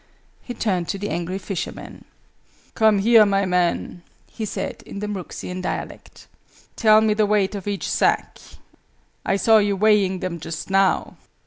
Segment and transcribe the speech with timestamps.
[0.41, 2.05] He turned to the angry fishermen.
[2.73, 6.25] "Come here, my men!" he said, in the Mhruxian dialect.
[6.75, 8.39] "Tell me the weight of each sack.
[9.23, 11.17] I saw you weighing them just now."